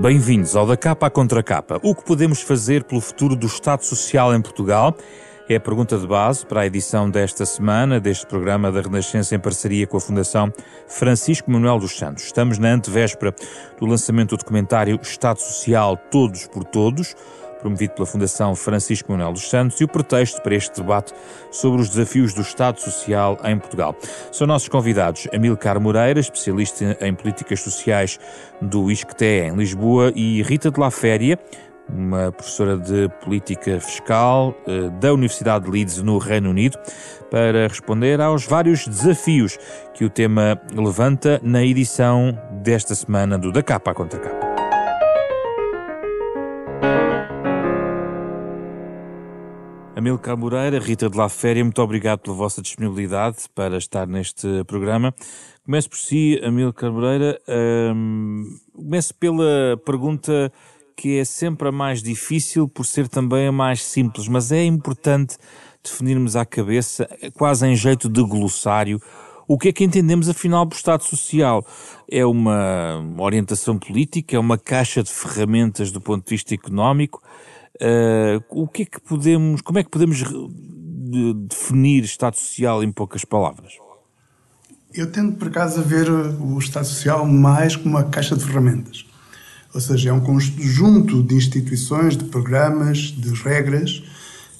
[0.00, 1.78] Bem-vindos ao Da Capa à Contra Capa.
[1.82, 4.96] O que podemos fazer pelo futuro do Estado Social em Portugal?
[5.46, 9.38] É a pergunta de base para a edição desta semana deste programa da Renascença em
[9.38, 10.50] parceria com a Fundação
[10.88, 12.24] Francisco Manuel dos Santos.
[12.24, 13.34] Estamos na antevéspera
[13.78, 17.14] do lançamento do documentário Estado Social Todos por Todos,
[17.60, 21.12] promovido pela Fundação Francisco Manuel dos Santos, e o pretexto para este debate
[21.50, 23.94] sobre os desafios do Estado Social em Portugal.
[24.32, 28.18] São nossos convidados Amilcar Moreira, especialista em políticas sociais
[28.60, 31.38] do ISCTE em Lisboa, e Rita de La Féria,
[31.92, 36.78] uma professora de política fiscal eh, da Universidade de Leeds, no Reino Unido,
[37.30, 39.58] para responder aos vários desafios
[39.94, 44.49] que o tema levanta na edição desta semana do Da Capa Contra Capa.
[50.00, 55.14] Amilcar Moreira, Rita de La Féria, muito obrigado pela vossa disponibilidade para estar neste programa.
[55.62, 57.38] Começo por si, Amilcar Moreira.
[57.94, 60.50] Um, começo pela pergunta
[60.96, 65.36] que é sempre a mais difícil por ser também a mais simples, mas é importante
[65.84, 69.02] definirmos à cabeça, quase em jeito de glossário,
[69.46, 71.62] o que é que entendemos afinal por Estado Social?
[72.10, 74.34] É uma orientação política?
[74.34, 77.20] É uma caixa de ferramentas do ponto de vista económico?
[77.80, 80.22] Uh, o que é que podemos, como é que podemos
[81.48, 83.72] definir Estado Social em poucas palavras?
[84.92, 89.06] Eu tendo por acaso a ver o Estado Social mais como uma caixa de ferramentas.
[89.72, 94.02] Ou seja, é um conjunto de instituições, de programas, de regras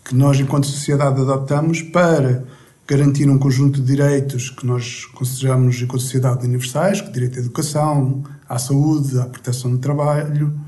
[0.05, 2.44] que nós, enquanto sociedade, adotamos para
[2.87, 8.25] garantir um conjunto de direitos que nós consideramos, enquanto sociedade, universais, como direito à educação,
[8.49, 10.59] à saúde, à proteção do trabalho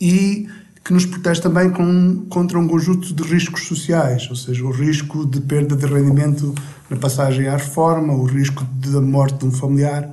[0.00, 0.48] e
[0.84, 5.26] que nos protege também com, contra um conjunto de riscos sociais, ou seja, o risco
[5.26, 6.54] de perda de rendimento
[6.88, 10.08] na passagem à reforma, o risco da morte de um familiar.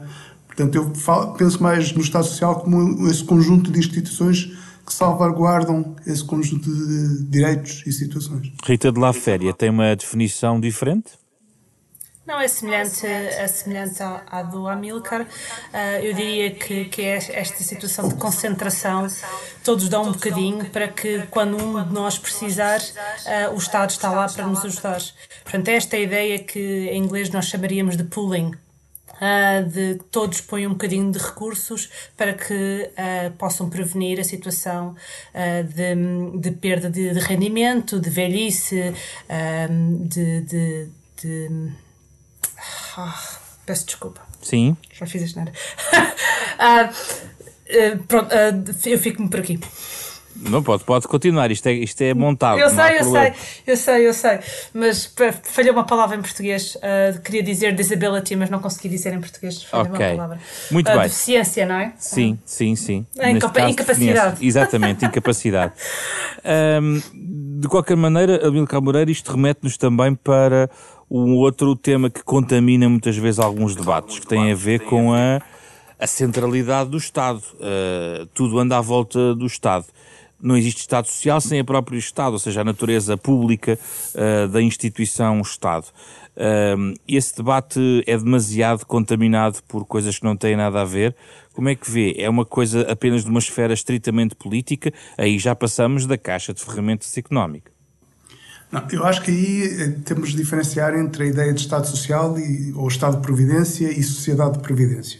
[0.48, 4.52] Portanto, eu falo, penso mais no Estado Social como esse conjunto de instituições
[4.86, 8.52] que salvaguardam esse conjunto de direitos e situações.
[8.64, 11.14] Rita de La Féria tem uma definição diferente?
[12.26, 15.22] Não, é semelhante, é semelhante à, à do Amilcar.
[15.22, 19.08] Uh, eu diria que, que é esta situação de concentração,
[19.64, 24.10] todos dão um bocadinho para que, quando um de nós precisar, uh, o Estado está
[24.10, 25.02] lá para nos ajudar.
[25.44, 28.54] Portanto, esta é a ideia que em inglês nós chamaríamos de pooling.
[29.16, 32.54] Uh, de todos põem um bocadinho de recursos para que
[32.92, 34.94] uh, possam prevenir a situação
[35.34, 38.94] uh, de, de, perda de, de, rendimento, de velhice,
[40.10, 40.90] de, de,
[41.22, 41.72] de
[42.98, 43.22] ah,
[43.66, 44.22] peço desculpa.
[44.42, 44.78] Sim.
[44.94, 46.90] Já fiz isto, não era?
[46.90, 49.60] uh, pronto, uh, eu fico-me por aqui.
[50.36, 52.60] Não pode, pode continuar, isto é, isto é montado.
[52.60, 53.34] Eu sei, eu sei,
[53.66, 54.40] eu sei, eu sei.
[54.74, 55.14] Mas
[55.44, 56.76] falhou uma palavra em português.
[56.76, 59.64] Uh, queria dizer disability, mas não consegui dizer em português.
[59.64, 60.08] Falhou okay.
[60.08, 60.40] uma palavra.
[60.70, 61.04] Muito uh, bem.
[61.04, 61.94] Deficiência, não é?
[61.98, 63.06] Sim, uh, sim, sim.
[63.16, 64.46] Incapa incapacidade.
[64.46, 65.74] Exatamente, incapacidade.
[66.82, 67.02] um,
[67.62, 70.70] de qualquer maneira, Amilcar Moreira, isto remete-nos também para
[71.10, 75.42] um outro tema que contamina muitas vezes alguns debates, que tem a ver com a,
[76.00, 77.42] a centralidade do Estado.
[77.56, 79.86] Uh, tudo anda à volta do Estado.
[80.42, 83.80] Não existe Estado Social sem a próprio Estado, ou seja, a natureza pública
[84.14, 85.88] uh, da instituição Estado.
[86.36, 91.16] Uh, esse debate é demasiado contaminado por coisas que não têm nada a ver.
[91.54, 92.16] Como é que vê?
[92.18, 94.92] É uma coisa apenas de uma esfera estritamente política?
[95.18, 97.75] Aí já passamos da caixa de ferramentas económica.
[98.72, 102.38] Não, eu acho que aí eh, temos de diferenciar entre a ideia de Estado Social
[102.38, 105.20] e, ou Estado de Previdência e Sociedade de Previdência.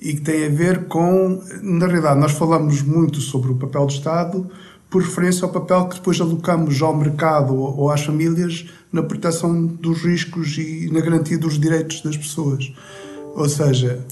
[0.00, 1.42] E que tem a ver com.
[1.62, 4.50] Na realidade, nós falamos muito sobre o papel do Estado
[4.88, 10.02] por referência ao papel que depois alocamos ao mercado ou às famílias na proteção dos
[10.02, 12.72] riscos e na garantia dos direitos das pessoas.
[13.34, 14.04] Ou seja,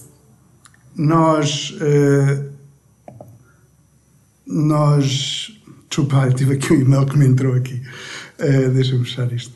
[0.96, 1.70] nós.
[1.80, 2.48] Uh,
[4.46, 5.52] nós.
[5.88, 7.82] Desculpa, tive aqui um e-mail que me entrou aqui.
[8.40, 9.52] Uh, Deixa-me fechar isto.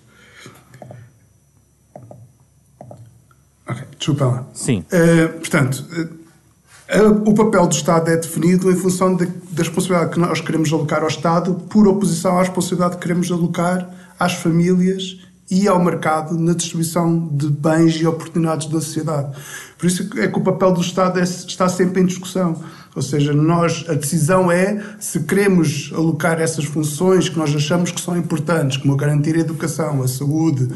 [3.69, 4.47] Ok, desculpa lá.
[4.53, 4.85] Sim.
[4.93, 10.21] Uh, portanto, uh, o papel do Estado é definido em função de, da responsabilidade que
[10.21, 13.89] nós queremos alocar ao Estado, por oposição à responsabilidade que queremos alocar
[14.19, 15.21] às famílias
[15.51, 19.37] e ao mercado na distribuição de bens e oportunidades da sociedade.
[19.77, 22.63] Por isso é que o papel do Estado é, está sempre em discussão.
[22.95, 28.01] Ou seja, nós, a decisão é se queremos alocar essas funções que nós achamos que
[28.01, 30.69] são importantes, como a garantir a educação, a saúde,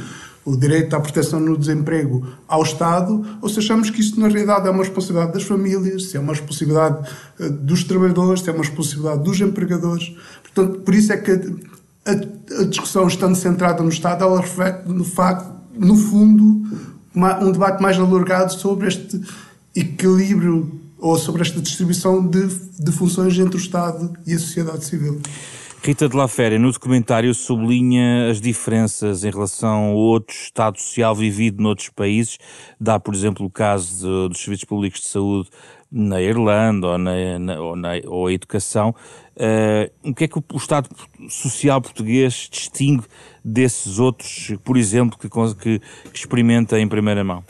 [0.46, 4.66] o direito à proteção no desemprego ao Estado, ou se achamos que isso na realidade
[4.66, 7.06] é uma responsabilidade das famílias, se é uma responsabilidade
[7.40, 10.14] eh, dos trabalhadores, se é uma responsabilidade dos empregadores.
[10.42, 15.04] Portanto, por isso é que a, a discussão estando centrada no Estado, ela reflete no
[15.04, 16.62] facto, no fundo,
[17.12, 19.20] uma, um debate mais alargado sobre este
[19.74, 22.46] equilíbrio ou sobre esta distribuição de,
[22.78, 25.20] de funções entre o Estado e a sociedade civil.
[25.82, 31.14] Rita de la Féria, no documentário, sublinha as diferenças em relação a outro Estado social
[31.14, 32.38] vivido noutros países.
[32.80, 35.48] Dá, por exemplo, o caso de, dos serviços públicos de saúde
[35.90, 38.94] na Irlanda ou, na, na, ou, na, ou a educação.
[39.36, 40.88] Uh, o que é que o, o, Estado
[41.28, 43.04] social português distingue
[43.44, 47.44] desses outros, por exemplo, que, que, que experimenta em primeira mão?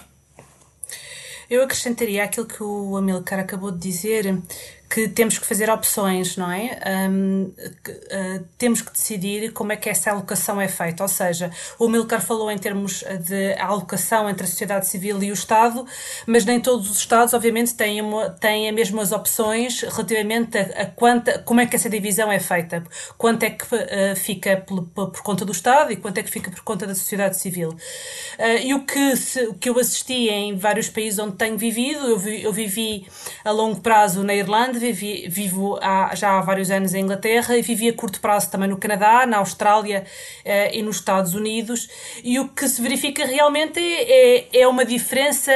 [1.49, 4.43] Eu acrescentaria aquilo que o Amilcar acabou de dizer,
[4.89, 6.79] que temos que fazer opções, não é?
[7.11, 7.53] Um,
[7.83, 11.03] que, uh, temos que decidir como é que essa alocação é feita.
[11.03, 15.35] Ou seja, o Milcar falou em termos de alocação entre a sociedade civil e o
[15.35, 15.85] Estado,
[16.27, 20.87] mas nem todos os Estados, obviamente, têm, uma, têm as mesmas opções relativamente a, a
[20.87, 22.85] quanta, como é que essa divisão é feita.
[23.19, 26.51] Quanto é que uh, fica por, por, conta do Estado e quanto é que fica
[26.51, 27.71] por conta da sociedade civil.
[27.71, 32.07] Uh, e o que, se, o que eu assisti em vários países onde tenho vivido,
[32.07, 33.07] eu, vi, eu vivi
[33.45, 37.63] a longo prazo na Irlanda, vivi, vivo há, já há vários anos em Inglaterra e
[37.63, 40.05] vivi a curto prazo também no Canadá, na Austrália
[40.45, 41.89] uh, e nos Estados Unidos.
[42.23, 45.53] E o que se verifica realmente é, é, uma diferença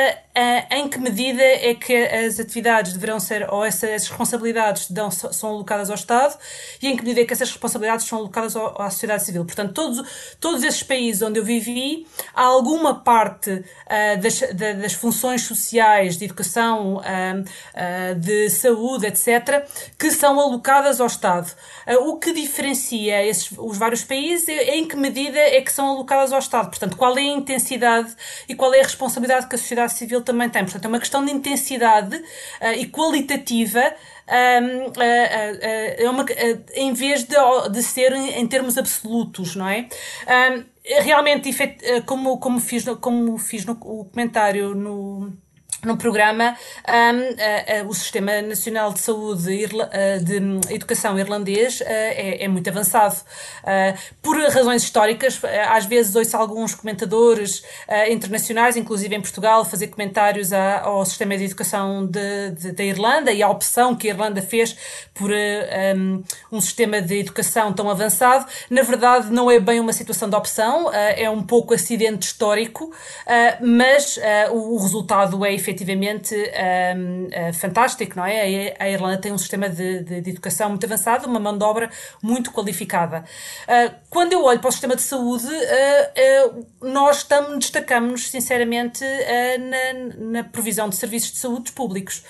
[0.70, 5.90] em que medida é que as atividades deverão ser, ou essas responsabilidades dão, são alocadas
[5.90, 6.38] ao Estado
[6.80, 9.44] e em que medida é que essas responsabilidades são alocadas ao, à sociedade civil.
[9.44, 15.42] Portanto, todos, todos esses países onde eu vivi, há alguma parte uh, das, das funções
[15.42, 17.00] sociais, de educação,
[18.18, 19.66] de saúde, etc.,
[19.98, 21.50] que são alocadas ao Estado.
[21.86, 25.88] Uh, o que diferencia esses, os vários países é em que medida é que são
[25.88, 26.68] alocadas ao Estado.
[26.68, 28.14] Portanto, qual é a intensidade
[28.48, 30.62] e qual é a responsabilidade que a sociedade civil também tem.
[30.64, 33.80] Portanto, é uma questão de intensidade uh, e qualitativa.
[34.28, 36.24] Um, uh, é uma,
[36.74, 37.34] em vez de,
[37.72, 39.88] de ser em termos absolutos, não é?
[40.54, 40.64] Um,
[41.02, 41.50] realmente,
[42.06, 45.32] como, como fiz, como fiz no comentário no,
[45.84, 46.56] no programa
[46.86, 52.48] um, uh, uh, o Sistema Nacional de Saúde Irla uh, de Educação irlandês é, é,
[52.48, 53.16] muito avançado.
[54.22, 57.62] por razões históricas, às vezes ouço alguns comentadores
[58.10, 63.94] internacionais, inclusive em Portugal, fazer comentários ao Sistema de Educação da Irlanda e à opção
[63.94, 64.76] que a Irlanda fez
[65.14, 66.22] por um,
[66.52, 68.46] um, sistema de educação tão avançado.
[68.68, 72.92] Na verdade, não é bem uma situação de opção, é um pouco acidente histórico,
[73.60, 74.18] mas
[74.50, 78.74] o, o resultado é efetivo efetivamente um, eh, fantástico, não é?
[78.78, 81.90] A, Irlanda tem um sistema de, de, de, educação muito avançado, uma mão de obra
[82.22, 83.24] muito qualificada.
[83.64, 90.42] Uh, quando eu olho para o sistema de saúde, uh, nós estamos, destacamos-nos, sinceramente, na,
[90.42, 92.24] na, provisão de serviços de saúde públicos.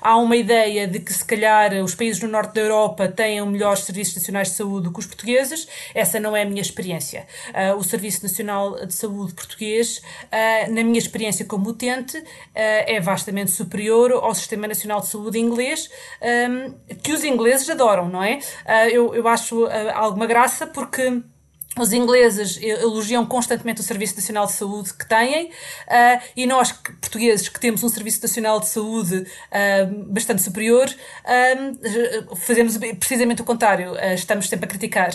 [0.00, 3.80] há uma ideia de que, se calhar, os países do norte da Europa têm melhores
[3.80, 5.66] serviços nacionais de saúde que os portugueses.
[5.94, 7.26] Essa não é a minha experiência.
[7.76, 10.00] o Serviço Nacional de Saúde português,
[10.70, 12.22] na minha experiência como utente, eh,
[12.54, 15.90] é vastamente superior ao Sistema Nacional de Saúde inglês,
[16.20, 18.38] ehm, que os ingleses adoram, não é?
[18.64, 21.22] Eh, eu, eu acho eh, alguma graça porque
[21.82, 27.48] os ingleses elogiam constantemente o Serviço Nacional de Saúde que têm uh, e nós, portugueses,
[27.48, 33.94] que temos um Serviço Nacional de Saúde uh, bastante superior, uh, fazemos precisamente o contrário,
[34.14, 35.10] estamos sempre a criticar.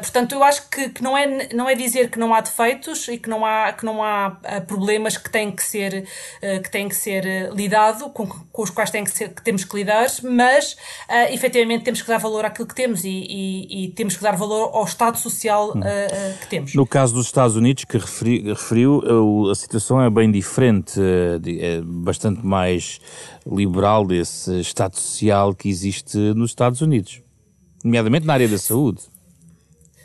[0.00, 3.18] portanto, eu acho que, que, não, é, não é dizer que não há defeitos e
[3.18, 6.06] que não há, que não há problemas que têm que ser,
[6.40, 9.76] que têm que ser lidado, com, com os quais têm que, ser, que temos que
[9.76, 10.76] lidar, mas
[11.30, 14.70] efetivamente temos que dar valor àquilo que temos e, e, e temos que dar valor
[14.74, 15.72] ao Estado Social.
[15.92, 16.74] Uh, que temos.
[16.74, 19.02] No caso dos Estados Unidos, que referi, referiu,
[19.50, 23.00] a situação é bem diferente, é bastante mais
[23.46, 27.20] liberal desse Estado social que existe nos Estados Unidos,
[27.84, 29.11] nomeadamente na área da saúde.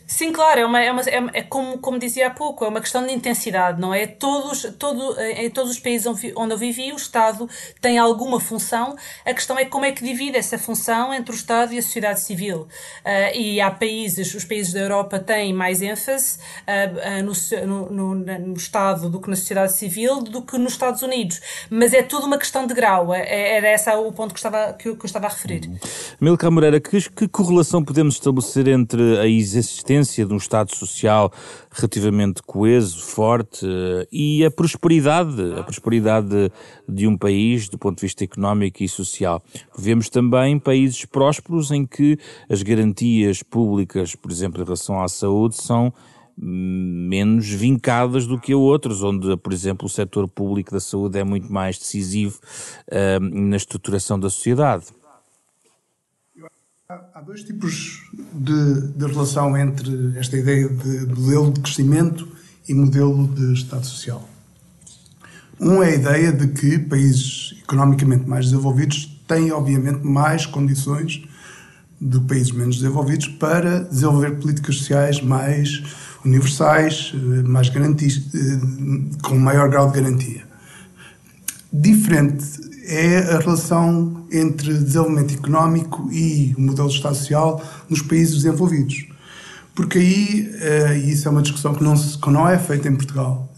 [0.07, 2.79] Sim, claro, é, uma, é, uma, é, é, como, como dizia há pouco, é uma
[2.79, 4.07] questão de intensidade, não é?
[4.07, 7.47] Todos, todo, em todos os países onde eu vivi, o Estado
[7.81, 8.95] tem alguma função,
[9.25, 12.21] a questão é como é que divide essa função entre o Estado e a sociedade
[12.21, 12.61] civil.
[12.61, 18.15] Uh, e há países, os países da Europa têm mais ênfase uh, uh, no, no,
[18.15, 21.41] no, Estado do que na sociedade civil do que nos Estados Unidos.
[21.69, 24.87] Mas é tudo uma questão de grau, é, era esse o ponto que, estava, que,
[24.87, 25.69] eu, que eu estava a referir.
[26.21, 31.31] Milka Moreira, que, que correlação podemos estabelecer entre a existência existência de um Estado social
[31.71, 36.51] relativamente coeso, forte uh, e a prosperidade, a prosperidade de,
[36.87, 39.41] de, um país do ponto de vista económico e social.
[39.77, 42.17] Vemos também países prósperos em que
[42.49, 45.93] as garantias públicas, por exemplo, em relação à saúde, são
[46.39, 51.51] menos vincadas do que outros, onde, por exemplo, o setor público da saúde é muito
[51.51, 52.39] mais decisivo
[52.89, 54.85] uh, na estruturação da sociedade.
[56.89, 58.01] Há dois tipos
[58.33, 62.25] de, de, relação entre esta ideia de modelo de crescimento
[62.65, 64.25] e modelo de Estado Social.
[65.59, 71.27] Um é a ideia de que países economicamente mais desenvolvidos têm, obviamente, mais condições
[71.99, 75.83] do que países menos desenvolvidos para desenvolver políticas sociais mais
[76.23, 77.11] universais,
[77.43, 80.47] mais garantis, eh, com maior grau de garantia.
[81.73, 88.43] Diferente é a relação entre desenvolvimento económico e o modelo de Estado Social nos países
[88.43, 89.05] desenvolvidos.
[89.75, 92.87] Porque aí, eh, e isso é uma discussão que não, se, que não é feita
[92.87, 93.53] em Portugal,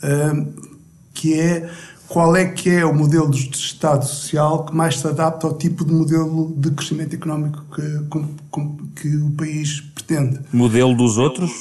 [1.14, 1.70] que é
[2.10, 5.86] qual é que é o modelo de Estado Social que mais se adapta ao tipo
[5.86, 10.40] de modelo de crescimento económico que, que o país pretende.
[10.52, 11.52] Modelo dos outros?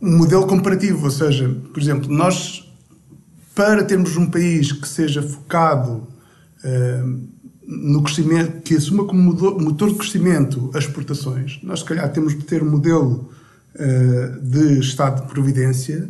[0.00, 2.67] Um modelo comparativo, ou seja, por exemplo, nós,
[3.58, 6.06] para termos um país que seja focado
[6.64, 7.20] uh,
[7.66, 9.20] no crescimento, que assuma como
[9.60, 13.28] motor de crescimento as exportações, nós se calhar temos de ter um modelo
[13.74, 16.08] uh, de Estado de Providência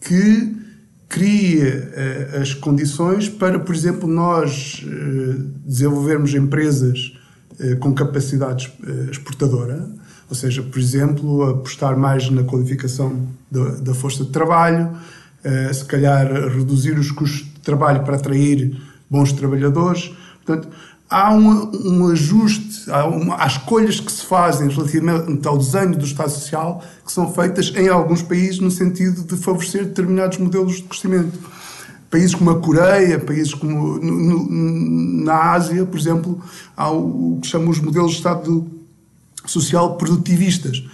[0.00, 0.56] que
[1.08, 1.92] cria
[2.34, 4.84] uh, as condições para, por exemplo, nós
[5.64, 7.16] desenvolvermos empresas
[7.78, 8.72] com capacidade
[9.10, 9.86] exportadora,
[10.28, 14.96] ou seja, por exemplo, apostar mais na qualificação da, da força de trabalho,
[15.72, 20.14] se calhar reduzir os custos de trabalho para atrair bons trabalhadores.
[20.44, 20.68] Portanto,
[21.10, 26.04] há um, um ajuste, há, uma, há, escolhas que se fazem relativamente ao desenho do
[26.04, 30.84] Estado Social que são feitas em alguns países no sentido de favorecer determinados modelos de
[30.84, 31.36] crescimento.
[32.08, 36.40] Países como a Coreia, países como no, no, na Ásia, por exemplo,
[36.76, 38.66] há o, o que chamam os modelos de Estado
[39.46, 40.84] Social produtivistas.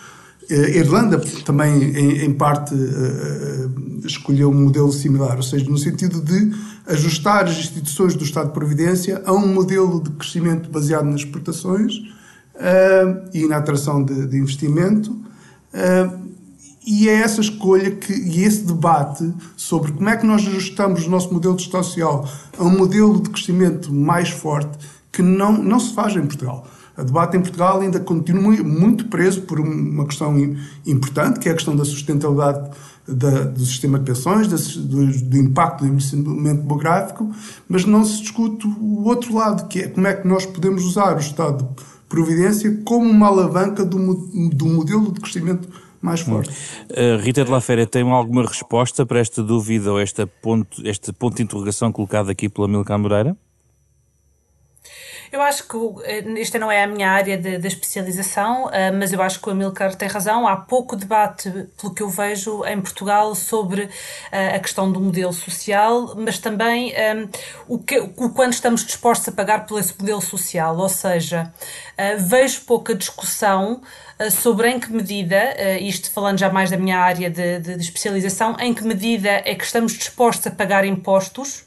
[0.48, 6.20] A Irlanda também, em, em parte, uh, escolheu um modelo similar, ou seja, no sentido
[6.20, 6.52] de
[6.86, 11.94] ajustar as instituições do Estado de Providência a um modelo de crescimento baseado nas exportações
[13.34, 15.14] e na atração de, de investimento.
[16.86, 21.10] E é essa escolha que, e esse debate sobre como é que nós ajustamos o
[21.10, 24.78] nosso modelo de Estado Social a um modelo de crescimento mais forte
[25.10, 26.64] que não, não se faz em Portugal.
[26.98, 30.34] O debate em Portugal ainda continua muito preso por uma questão
[30.86, 32.70] importante, que é a questão da sustentabilidade
[33.06, 37.30] da, do sistema de pensões, do, do, impacto do envelhecimento demográfico,
[37.68, 41.16] mas não se discute o outro lado, que é como é que nós podemos usar
[41.16, 43.98] o Estado de Providência como uma alavanca do,
[44.50, 45.68] do modelo de crescimento
[46.00, 46.50] mais forte.
[46.90, 51.12] Uh, Rita de la Féria, tem alguma resposta para esta dúvida ou esta ponto, este
[51.12, 53.36] ponto de interrogação colocado aqui pela Milka Moreira?
[55.32, 59.12] Eu acho que eh, esta não é a minha área de, de, especialização, eh, mas
[59.12, 60.46] eu acho que o Amilcar tem razão.
[60.46, 63.88] Há pouco debate, pelo que eu vejo, em Portugal sobre
[64.30, 69.28] eh, a questão do modelo social, mas também um, o, que, o quanto estamos dispostos
[69.28, 70.76] a pagar por esse modelo social.
[70.76, 71.52] Ou seja,
[72.18, 73.80] vejo pouca discussão
[74.30, 78.56] sobre em que medida, isto falando já mais da minha área de, de, de especialização,
[78.58, 81.64] em que medida é que estamos dispostos a pagar impostos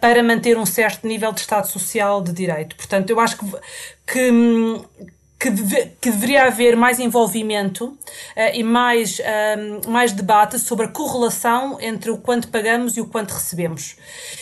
[0.00, 2.76] para manter um certo nível de Estado Social de Direito.
[2.76, 3.46] Portanto, eu acho que,
[4.06, 4.30] que
[5.40, 7.96] que, deve, que, deveria haver mais envolvimento uh,
[8.52, 13.32] e mais, uh, mais debate sobre a correlação entre o quanto pagamos e o quanto
[13.32, 13.96] recebemos.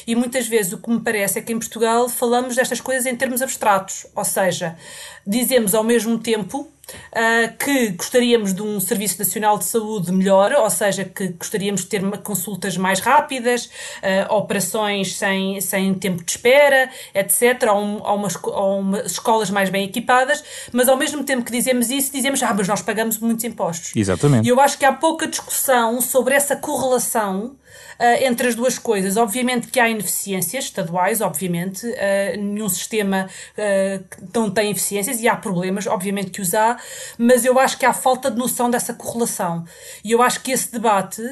[0.05, 3.15] E muitas vezes o que me parece é que em Portugal falamos destas coisas em
[3.15, 4.77] termos abstratos, ou seja,
[5.25, 6.69] dizemos ao mesmo tempo
[7.13, 11.87] Uh, que gostaríamos de um Serviço Nacional de Saúde melhor, ou seja, que gostaríamos de
[11.89, 18.17] ter consultas mais rápidas, uh, operações sem, sem tempo de espera, etc., ou, um, ou,
[18.17, 20.43] umas, ou umas escolas mais bem equipadas,
[20.73, 23.93] mas ao mesmo tempo que dizemos isso, dizemos, ah, mas nós pagamos muitos impostos.
[23.95, 24.47] Exatamente.
[24.47, 27.57] E eu acho que há pouca discussão sobre essa correlação
[27.99, 29.17] uh, entre as duas coisas.
[29.17, 35.37] Obviamente que há ineficiências estaduais, obviamente, uh, nenhum sistema uh, não tem eficiências e há
[35.37, 36.79] problemas, obviamente que os há,
[37.19, 39.65] mas eu acho que há falta de noção dessa correlação.
[40.05, 41.23] E eu acho que esse debate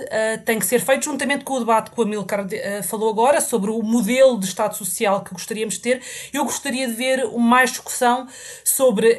[0.44, 2.46] tem que ser feito juntamente com o debate que o Amilcar
[2.84, 6.02] falou agora sobre o modelo de Estado Social que gostaríamos de ter.
[6.32, 8.26] Eu gostaria de ver mais discussão
[8.64, 9.18] sobre,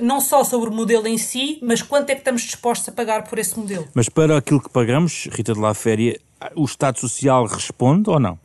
[0.00, 3.24] não só sobre o modelo em si, mas quanto é que estamos dispostos a pagar
[3.24, 3.88] por esse modelo.
[3.94, 6.18] Mas para aquilo que pagamos, Rita de la Féria,
[6.54, 8.38] o Estado Social responde ou não?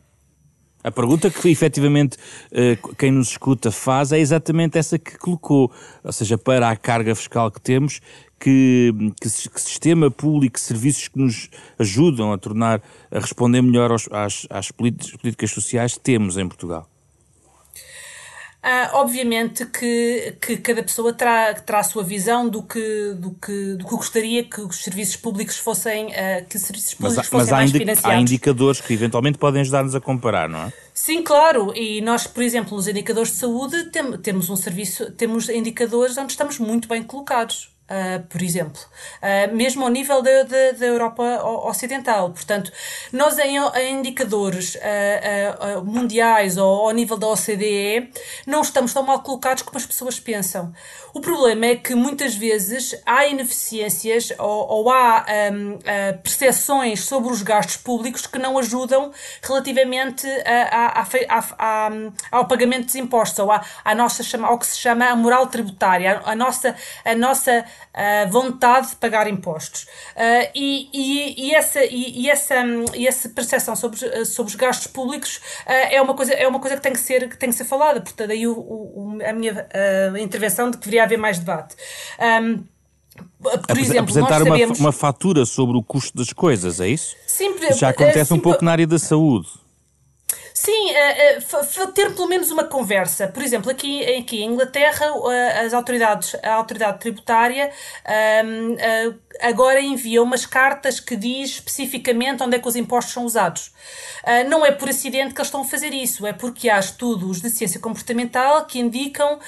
[0.84, 2.16] A pergunta que efetivamente
[2.50, 5.70] eh, quem nos escuta faz é exatamente essa que colocou.
[6.02, 8.00] Ou seja, para a carga fiscal que temos,
[8.40, 12.82] que, que, que sistema público, serviços que nos ajudam a tornar,
[13.12, 16.91] a responder melhor aos, às, às políticas sociais temos em Portugal?
[18.62, 23.74] Uh, obviamente que, que cada pessoa terá, terá a sua visão do que, do, que,
[23.74, 27.50] do que gostaria que os serviços públicos fossem, uh, que serviços públicos mas, fossem mas
[27.50, 28.18] mais financiados.
[28.18, 30.72] Há indicadores que eventualmente podem ajudar-nos a comparar, não é?
[30.94, 31.76] Sim, claro.
[31.76, 36.30] E nós, por exemplo, nos indicadores de saúde, tem, temos um serviço, temos indicadores onde
[36.30, 37.71] estamos muito bem colocados.
[37.90, 41.22] Uh, por exemplo, uh, mesmo ao nível da, da, Europa
[41.66, 42.30] Ocidental.
[42.30, 42.72] Portanto,
[43.12, 48.10] nós em, em indicadores uh, mundiais ou ao nível da OCDE
[48.46, 50.72] não estamos tão mal colocados como as pessoas pensam.
[51.12, 55.78] O problema é que muitas vezes há ineficiências ou, ou há um,
[56.22, 59.12] percepções sobre os gastos públicos que não ajudam
[59.42, 61.90] relativamente a, a, a,
[62.30, 66.34] ao pagamento dos impostos ou à nossa, ao que se chama a moral tributária, a,
[66.34, 66.74] nossa,
[67.04, 67.62] a nossa
[67.94, 69.82] uh, vontade de pagar impostos.
[70.16, 72.54] Uh, e, e, e, essa, e, e, essa,
[72.94, 75.36] e essa percepção sobre, sobre os gastos públicos
[75.66, 77.64] uh, é, uma coisa, é uma coisa que tem que ser, que tem que ser
[77.64, 78.00] falada.
[78.00, 79.66] Portanto, daí o, o, a minha
[80.20, 81.76] intervenção de que deveria haver mais debate.
[82.20, 82.64] Um,
[83.66, 84.78] por exemplo, apresentar sabemos...
[84.78, 87.14] uma, uma fatura sobre o custo das coisas, é isso?
[87.26, 89.48] Sim, Já acontece sim, um pouco na área da saúde.
[90.54, 93.28] Sim, uh, uh, ter pelo menos uma conversa.
[93.28, 95.28] Por exemplo, aqui, aqui em Inglaterra, uh,
[95.64, 97.70] as autoridades, a autoridade tributária
[98.04, 98.76] ehm,
[99.40, 103.72] agora envia umas cartas que diz especificamente onde é que os impostos são usados.
[104.48, 107.50] não é por acidente que eles estão a fazer isso, é porque há estudos de
[107.50, 109.38] ciência comportamental que indicam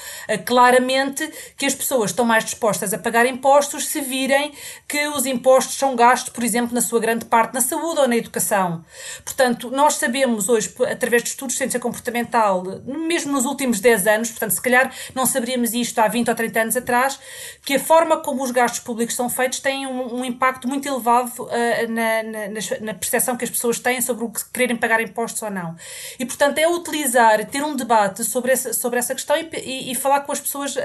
[0.45, 4.53] claramente que as pessoas estão mais dispostas a pagar impostos se virem
[4.87, 8.17] que os impostos são gastos, por exemplo, na sua grande parte na saúde ou na
[8.17, 8.83] educação.
[9.23, 14.29] Portanto, nós sabemos hoje, através de estudos de ciência comportamental, mesmo nos últimos 10 anos,
[14.29, 17.19] portanto, se calhar não saberíamos isto há 20 ou 30 anos atrás,
[17.63, 21.31] que a forma como os gastos públicos são feitos tem um, um impacto muito elevado
[21.39, 21.47] uh,
[21.89, 25.49] na, na, na, percepção que as pessoas têm sobre o que quererem pagar impostos ou
[25.49, 25.75] não.
[26.19, 29.95] E, portanto, é utilizar, ter um debate sobre essa, sobre essa questão e, e, e
[29.95, 30.79] falar com as pessoas, uh,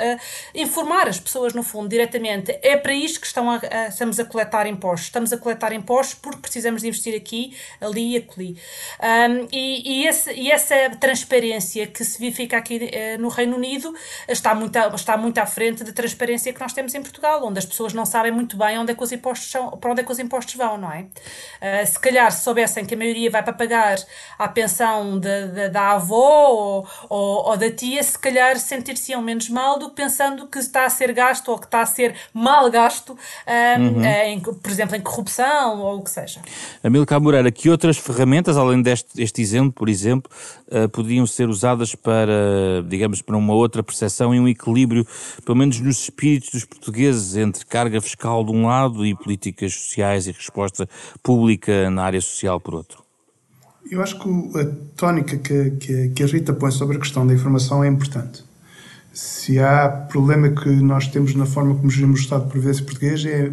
[0.55, 2.59] informar as pessoas, no fundo, diretamente.
[2.62, 5.09] É para isto que estão a, a, estamos a coletar impostos.
[5.09, 8.57] Estamos a coletar impostos porque precisamos de investir aqui, ali e acolhi.
[9.00, 13.94] Um, e, e, esse, e essa transparência que se verifica aqui eh, no Reino Unido
[14.29, 17.66] está muito, está muito à frente da transparência que nós temos em Portugal, onde as
[17.66, 20.12] pessoas não sabem muito bem onde é que os impostos são, para onde é que
[20.12, 21.03] os impostos vão, não é?
[21.03, 23.97] Uh, se calhar se soubessem que a maioria vai para pagar
[24.38, 29.49] a pensão de, de, da avó ou, ou, ou, da tia, se calhar sentir-se-iam menos
[29.49, 32.71] mal do que pensando que está a ser gasto ou que está a ser mal
[32.71, 33.16] gasto,
[33.79, 34.05] um, uhum.
[34.05, 36.40] em, por exemplo, em corrupção ou o que seja.
[36.83, 40.31] Amilcar Moreira, que outras ferramentas, além deste este exemplo, por exemplo,
[40.69, 45.07] uh, podiam ser usadas para, digamos, para uma outra percepção e um equilíbrio,
[45.45, 48.69] pelo menos nos espíritos dos portugueses, entre carga fiscal de um lado
[49.04, 50.88] e políticas sociais e resposta
[51.22, 53.02] pública na área social por outro?
[53.90, 57.35] Eu acho que a tónica que, que, que a Rita põe sobre a questão da
[57.35, 58.44] informação é importante.
[59.12, 63.24] Se há problema que nós temos na forma como gerimos o Estado de Previdência português
[63.24, 63.50] é,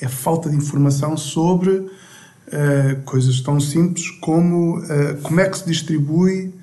[0.00, 5.58] é a falta de informação sobre uh, coisas tão simples como uh, como é que
[5.58, 6.54] se distribui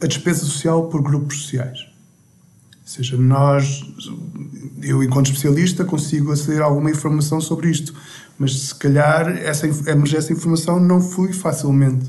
[0.00, 1.86] a despesa social por grupos sociais.
[2.88, 3.84] Seja, nós,
[4.82, 7.92] eu enquanto especialista, consigo aceder a alguma informação sobre isto,
[8.38, 9.66] mas se calhar essa,
[10.16, 12.06] essa informação não flui facilmente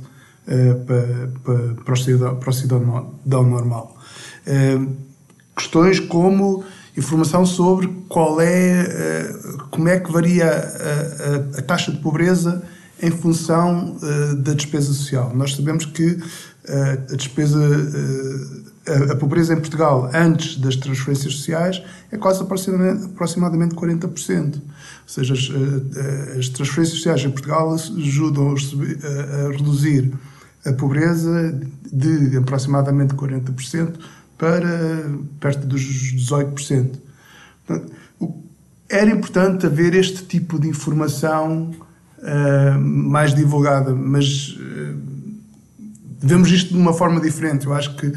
[0.48, 3.98] uh, para, para, para, o cidadão, para o cidadão normal.
[4.48, 4.96] Uh,
[5.54, 6.64] questões como
[6.96, 12.64] informação sobre qual é, uh, como é que varia a, a, a taxa de pobreza
[13.02, 13.98] em função
[14.44, 15.34] da despesa social.
[15.34, 16.20] Nós sabemos que
[17.12, 17.58] a despesa,
[19.12, 24.56] a, pobreza em Portugal antes das transferências sociais é quase aproximadamente, aproximadamente 40%.
[24.56, 24.62] Ou
[25.06, 30.12] seja, as, as, transferências sociais em Portugal ajudam a, a reduzir
[30.66, 31.58] a pobreza
[31.92, 33.96] de aproximadamente 40%
[34.38, 35.06] para
[35.40, 36.98] perto dos 18%.
[37.66, 37.92] Portanto,
[38.90, 41.72] era importante haver este tipo de informação
[42.18, 44.98] uh, mais divulgada, mas uh,
[46.20, 47.68] vemos isto de uma forma diferente.
[47.68, 48.12] Eu acho que,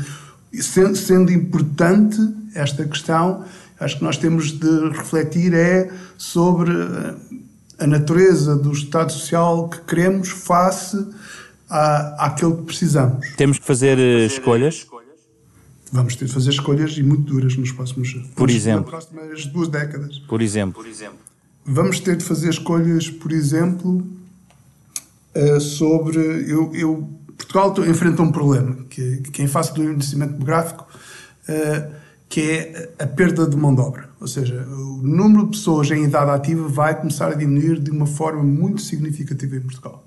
[0.61, 2.19] sendo, sendo importante
[2.55, 3.45] esta questão,
[3.79, 6.73] acho que nós temos de refletir é sobre
[7.79, 11.05] a natureza do Estado Social que queremos face
[11.69, 13.29] à, àquilo que precisamos.
[13.37, 14.87] Temos que fazer uh, escolhas?
[15.91, 18.91] Vamos ter de fazer escolhas e muito duras nos próximos Por exemplo?
[18.91, 20.19] Nas próximas duas décadas.
[20.21, 20.83] Por exemplo?
[20.83, 21.19] Por exemplo?
[21.65, 24.05] vamos ter de fazer escolhas, por exemplo,
[25.35, 26.19] uh, sobre.
[26.51, 30.87] Eu, eu, Portugal enfrenta um problema, que, que em face do envelhecimento demográfico,
[31.49, 31.93] uh,
[32.29, 34.09] que é a perda de mão de obra.
[34.21, 38.07] Ou seja, o número de pessoas em idade ativa vai começar a diminuir de uma
[38.07, 40.07] forma muito significativa em Portugal.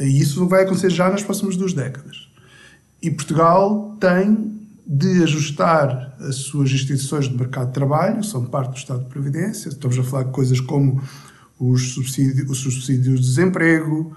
[0.00, 2.28] E isso vai acontecer já nas próximas duas décadas.
[3.02, 8.76] E Portugal tem de ajustar as suas instituições de mercado de trabalho, são parte do
[8.76, 11.02] Estado de Previdência, estamos a falar de coisas como
[11.58, 14.16] os subsídios, os subsídios de desemprego,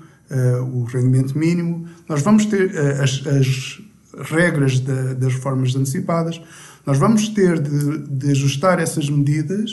[0.73, 1.87] o rendimento mínimo.
[2.07, 3.81] Nós vamos ter uh, as, as,
[4.21, 6.41] regras da, das reformas antecipadas,
[6.85, 9.71] nós vamos ter de, de, ajustar essas medidas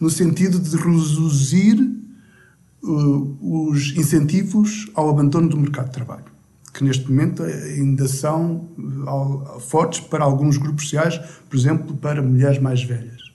[0.00, 1.80] no sentido de reduzir
[2.82, 6.24] uh, os incentivos ao abandono do mercado de trabalho,
[6.72, 8.68] que neste momento ainda são
[9.60, 13.26] fortes para alguns grupos sociais, por exemplo, para mulheres mais velhas.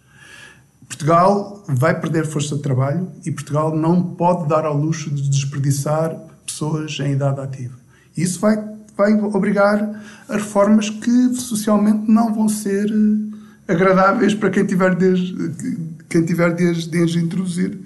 [0.88, 6.31] Portugal vai perder força de trabalho e Portugal não pode dar ao luxo de desperdiçar
[6.62, 7.74] pessoas em idade ativa.
[8.16, 8.56] Isso vai,
[8.96, 15.90] vai obrigar a reformas que socialmente não vão ser eh, agradáveis para quem tiver de,
[16.08, 17.80] quem tiver de, de introduzir.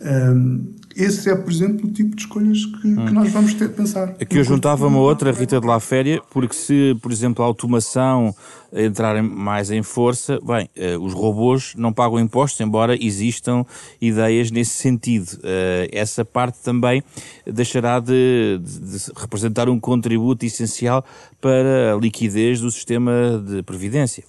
[0.00, 3.06] Um, esse é, por exemplo, o tipo de escolhas que, hum.
[3.06, 4.16] que nós vamos ter de pensar.
[4.20, 8.34] Aqui eu juntava uma outra, Rita de La Féria, porque se, por exemplo, a automação
[8.72, 13.64] entrar mais em força, bem, uh, os robôs não pagam impostos, embora existam
[14.00, 15.28] ideias nesse sentido.
[15.34, 17.02] Uh, essa parte também
[17.46, 21.04] deixará de, de, de, representar um contributo essencial
[21.40, 24.24] para a liquidez do sistema de previdência.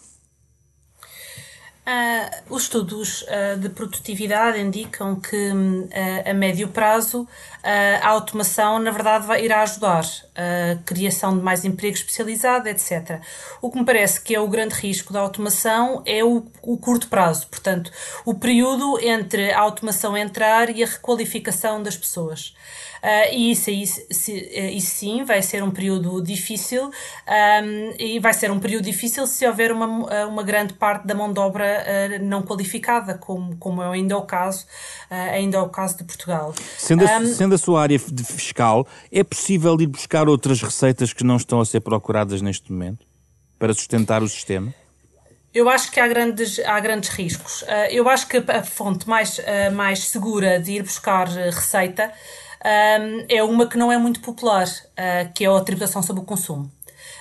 [1.89, 5.89] Uh, os estudos uh, de produtividade indicam que uh,
[6.30, 7.28] a médio prazo
[8.02, 13.19] a automação, na verdade, vai, irá ajudar a criação de mais emprego especializado, etc.
[13.62, 17.10] O que me parece que é o grande risco da automação é o, o curto
[17.10, 17.91] prazo, portanto,
[18.23, 22.56] o período entre a automação entrar e a requalificação das pessoas.
[23.01, 28.33] Uh, e isso, isso, eh, isso, sim vai ser um período difícil um, e vai
[28.33, 31.65] ser um período difícil se houver uma, eh, uma grande parte da mão de obra
[31.65, 34.65] uh, não qualificada, como, como é ainda o caso,
[35.09, 36.53] uh, ainda é o caso de Portugal.
[36.77, 41.13] Sendo a, um, sendo a sua área de fiscal, é possível ir buscar outras receitas
[41.13, 43.05] que não estão a ser procuradas neste momento
[43.57, 44.73] para sustentar o sistema?
[45.53, 47.63] Eu acho que há grandes, há grandes riscos.
[47.89, 49.41] eu acho que a fonte mais,
[49.73, 52.12] mais segura de ir buscar receita
[52.65, 56.26] um, é uma que não é muito popular, uh, que é a tributação sobre o
[56.26, 56.72] consumo.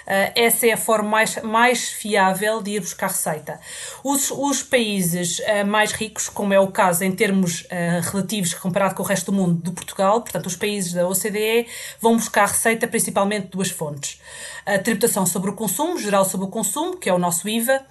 [0.09, 3.61] Uh, essa é a forma mais, mais fiável de ir buscar receita.
[4.03, 8.95] Os, os países uh, mais ricos, como é o caso em termos uh, relativos comparado
[8.95, 11.67] com o resto do mundo de Portugal, portanto, os países da OCDE,
[12.01, 14.19] vão buscar receita principalmente de duas fontes.
[14.65, 17.85] A tributação sobre o consumo, geral sobre o consumo, que é o nosso IVA,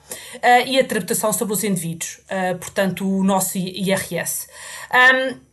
[0.68, 2.20] e a tributação sobre os indivíduos,
[2.60, 4.48] portanto, o nosso IRS.
[4.94, 5.47] Um,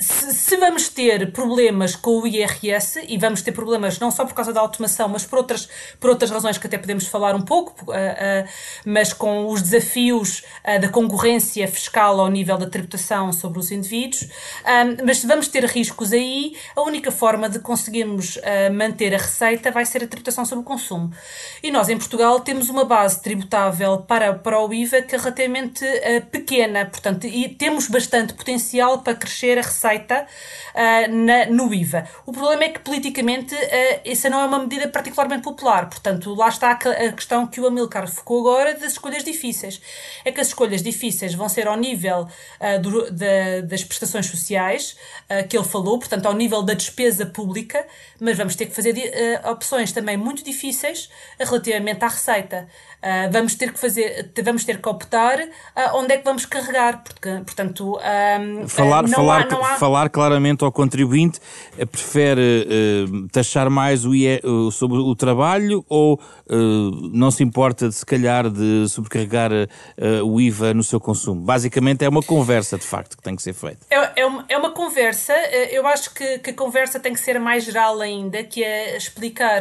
[0.00, 4.52] se, vamos ter problemas com o IRS, e vamos ter problemas não só por causa
[4.52, 7.94] da automação, mas por outras, por outras razões que até podemos falar um pouco, uh,
[7.94, 8.48] uh,
[8.86, 14.28] mas com os desafios uh, da concorrência fiscal ao nível da tributação sobre os indivíduos,
[15.04, 18.38] mas se vamos ter riscos aí, a única forma de conseguirmos
[18.72, 21.10] manter a receita vai ser a tributação sobre o consumo.
[21.62, 25.84] E nós, em Portugal, temos uma base tributável para, para o IVA que é relativamente
[26.30, 30.26] pequena, portanto, e temos bastante potencial para crescer a receita receita
[30.74, 32.08] uh, na, no IVA.
[32.26, 36.48] O problema é que politicamente uh, essa não é uma medida particularmente popular, portanto, lá
[36.48, 39.80] está a questão que o Amilcar focou agora das escolhas difíceis.
[40.24, 42.28] É que as escolhas difíceis vão ser ao nível
[42.60, 44.96] uh, do, da, das prestações sociais,
[45.48, 47.86] que ele falou, portanto, ao nível da despesa pública,
[48.20, 48.94] mas vamos ter que fazer
[49.44, 52.68] opções também muito difíceis relativamente à receita.
[52.98, 55.48] Uh, vamos ter que fazer, vamos ter que optar uh,
[55.94, 59.76] onde é que vamos carregar, porque, portanto, um, falar, não falar, há, não há...
[59.78, 61.40] falar claramente ao contribuinte,
[61.76, 64.40] eh, prefere uh, taxar mais o IE,
[64.72, 66.20] sobre o trabalho ou
[67.12, 69.50] não se importa de se calhar de sobrecarregar
[70.24, 71.42] o IVA no seu consumo?
[71.42, 73.78] Basicamente é uma conversa de facto que tem que ser feita.
[73.90, 75.34] É, é, uma, é uma conversa,
[75.70, 79.60] eu acho que, que a conversa tem que ser mais geral ainda, que é explicar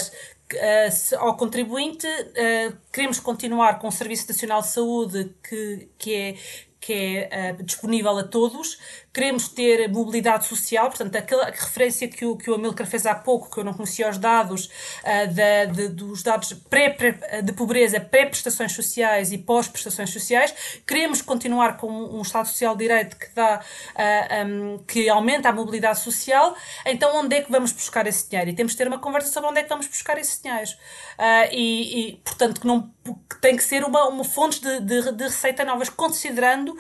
[0.54, 6.36] Uh, ao contribuinte, uh, queremos continuar com o Serviço Nacional de Saúde, que, que é,
[6.80, 8.80] que é uh, disponível a todos,
[9.18, 13.50] queremos ter mobilidade social, portanto, aquela referência que o, que o Amilcar fez há pouco,
[13.50, 18.00] que eu não conhecia os dados, uh, da, de, dos dados pré, pré, de pobreza,
[18.00, 20.54] pré-prestações sociais e pós-prestações sociais,
[20.86, 25.50] queremos continuar com um Estado Social de Direito que, dá, uh, ah, um, que aumenta
[25.50, 28.52] a mobilidade social, então onde é que vamos buscar esse dinheiro?
[28.52, 30.70] E temos de ter uma conversa sobre onde é que vamos buscar esse dinheiro.
[31.18, 32.94] Uh, e, e, portanto, que, não,
[33.28, 36.78] que tem que ser uma, uma fonte de, de, de receita novas, considerando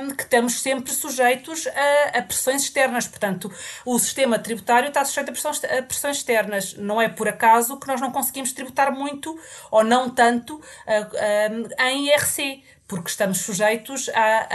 [0.00, 3.06] um, que estamos sempre sujeitos a, a, pressões externas.
[3.06, 3.52] Portanto,
[3.84, 6.74] o sistema tributário está sujeito a, pressões, a pressões externas.
[6.74, 9.38] Não é por acaso que nós não conseguimos tributar muito
[9.70, 14.48] ou não tanto uh, uh, em IRC porque estamos sujeitos à,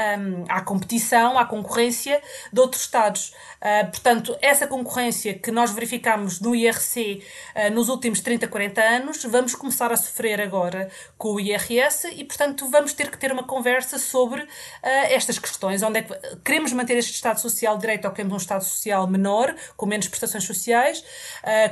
[0.49, 2.19] à, à competição, à concorrência
[2.51, 3.33] de outros Estados.
[3.61, 7.23] Uh, portanto, essa concorrência que nós verificamos no IRC
[7.55, 12.25] uh, nos últimos 30, 40 anos, vamos começar a sofrer agora com o IRS e,
[12.25, 14.47] portanto, vamos ter que ter uma conversa sobre uh,
[14.83, 15.81] estas questões.
[15.81, 19.55] Onde é que queremos manter este Estado Social direito ou queremos um Estado Social menor,
[19.77, 21.03] com menos prestações sociais,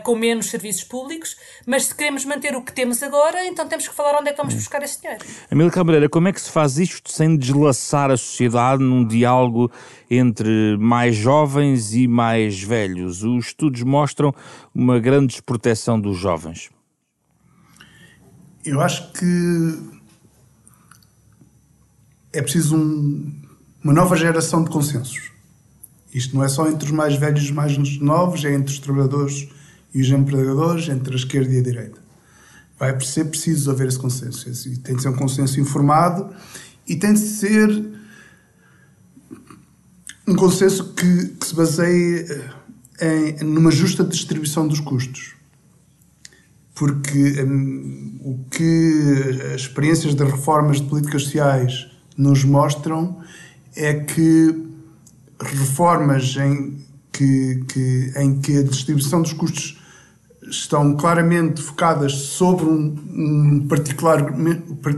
[0.04, 3.93] com menos serviços públicos, mas se queremos manter o que temos agora, então temos que
[3.93, 5.26] falar onde é que vamos buscar esse dinheiro.
[5.50, 9.71] Amílio Cabreira, como é que se faz isto sem deslaçar a sociedade num diálogo
[10.09, 13.23] entre mais jovens e mais velhos.
[13.23, 14.33] Os estudos mostram
[14.75, 16.69] uma grande desproteção dos jovens.
[18.63, 19.79] Eu acho que
[22.33, 23.31] é preciso um,
[23.83, 25.31] uma nova geração de consensos.
[26.13, 28.79] Isto não é só entre os mais velhos e os mais novos, é entre os
[28.79, 29.47] trabalhadores
[29.93, 32.00] e os empregadores, entre a esquerda e a direita.
[32.81, 34.49] Vai ser preciso haver esse consenso.
[34.67, 36.33] E tem de ser um consenso informado
[36.87, 37.69] e tem de ser
[40.27, 42.25] um consenso que, que se baseie
[42.99, 45.35] eh, em, numa justa distribuição dos custos.
[46.73, 53.21] Porque um, o que as experiências de reformas de políticas sociais nos mostram
[53.75, 54.59] é que
[55.39, 59.80] reformas em que, que, em que a distribuição dos custos
[60.51, 64.31] estão claramente focadas sobre um, um, particular,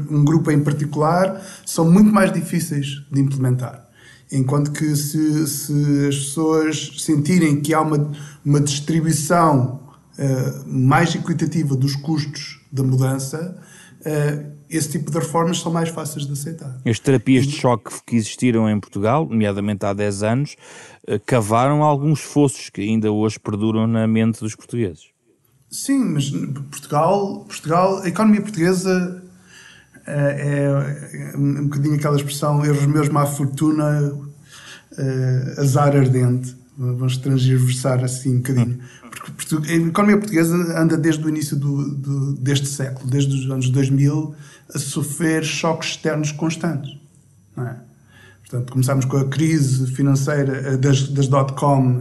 [0.09, 3.87] um grupo em particular são muito mais difíceis de implementar.
[4.31, 8.11] Enquanto que se, se as pessoas sentirem que há uma,
[8.43, 9.79] uma distribuição
[10.17, 13.55] uh, mais equitativa dos custos da mudança,
[13.99, 16.81] uh, esse tipo de reformas são mais fáceis de aceitar.
[16.83, 20.55] As terapias de choque que existiram em Portugal, nomeadamente há 10 anos,
[21.07, 25.12] uh, cavaram alguns fossos que ainda hoje perduram na mente dos portugueses.
[25.73, 29.23] Sim, mas Portugal, Portugal a economia portuguesa
[30.05, 36.55] é, é um bocadinho aquela expressão erros meus má fortuna, uh, azar ardente.
[36.77, 38.79] Vamos transversar assim um bocadinho.
[39.35, 43.67] Porque a economia portuguesa anda desde o início do, do, deste século, desde os anos
[43.71, 44.35] 2000,
[44.75, 46.95] a sofrer choques externos constantes.
[47.57, 47.75] É?
[48.41, 51.99] Portanto, começámos com a crise financeira das, das dot-com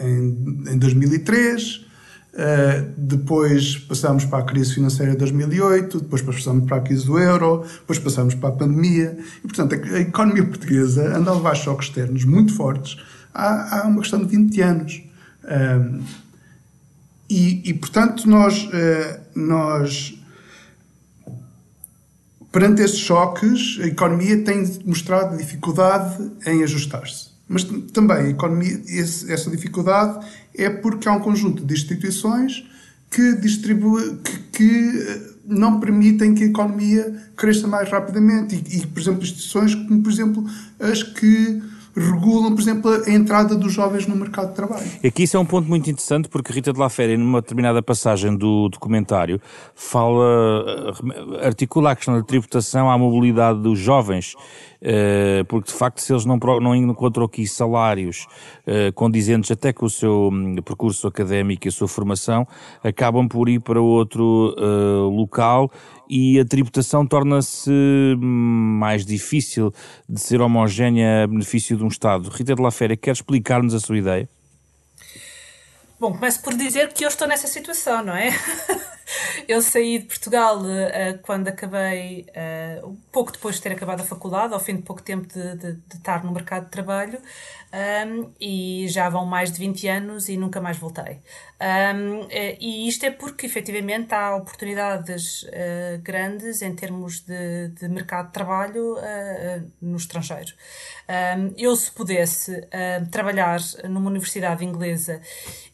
[0.00, 1.87] em, em 2003,
[2.34, 7.18] Uh, depois passamos para a crise financeira de 2008, depois passamos para a crise do
[7.18, 9.18] euro, depois passamos para a pandemia.
[9.38, 12.98] E, portanto, a, economia portuguesa anda a levar choques externos muito fortes
[13.34, 15.02] há, há uma questão de 20 anos.
[15.44, 16.02] Uh,
[17.30, 20.18] e, e, portanto, nós, uh, nós,
[22.50, 27.37] perante esses choques, a economia tem mostrado dificuldade em ajustar-se.
[27.48, 32.64] Mas também a economia, esse, essa dificuldade é porque há um conjunto de instituições
[33.10, 38.54] que distribui, que, que eh, não permitem que a economia cresça mais rapidamente.
[38.54, 40.44] E, e, por exemplo, instituições como, por exemplo,
[40.78, 41.62] as que
[41.98, 44.86] regulam, por exemplo, a entrada dos jovens no mercado de trabalho.
[45.04, 48.36] Aqui isso é um ponto muito interessante porque Rita de la Féria, numa determinada passagem
[48.36, 49.40] do documentário,
[49.74, 50.94] fala,
[51.40, 54.36] eh, articula a questão da tributação à mobilidade dos jovens
[55.48, 58.26] porque de facto se eles não, não encontram aqui salários
[58.66, 62.46] uh, condizentes até com o seu um, percurso académico e a sua formação,
[62.82, 65.70] acabam por ir para outro uh, local
[66.08, 69.72] e a tributação torna-se hum, mais difícil
[70.08, 72.28] de ser homogénea a benefício de um Estado.
[72.30, 74.28] Rita de la Féria, quer explicar-nos a sua ideia?
[76.00, 78.30] Bom, começo por dizer que eu estou nessa situação, não é?
[79.48, 82.26] eu saí de Portugal uh, quando acabei,
[82.82, 85.72] uh, pouco depois de ter acabado a faculdade, ao fim de pouco tempo de, de,
[85.72, 87.18] de estar no mercado de trabalho,
[87.70, 91.20] um, e já vão mais de 20 anos e nunca mais voltei.
[91.60, 97.88] Um, eh, e isto é porque, efetivamente, há oportunidades uh, grandes em termos de, de
[97.88, 98.96] mercado de trabalho
[99.82, 100.52] no estrangeiro.
[101.08, 102.66] Um, eu, se pudesse
[103.10, 105.20] trabalhar numa universidade inglesa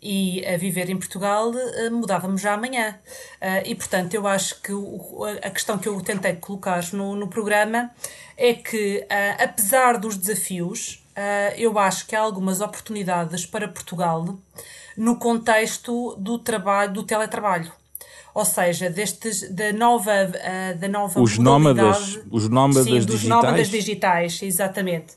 [0.03, 1.53] e viver em Portugal,
[1.90, 2.99] mudávamos já amanhã.
[3.64, 7.90] E, portanto, eu acho que o, a questão que eu tentei colocar no, no programa
[8.37, 9.06] é que,
[9.38, 14.37] apesar dos desafios, uh, eu acho que há algumas oportunidades para Portugal
[14.96, 17.72] no contexto do trabalho, do teletrabalho.
[18.35, 23.29] Ou seja, destes, da nova, uh, da nova os nómadas, os nómadas sim, dos digitais.
[23.29, 25.14] nómadas digitais, exatamente.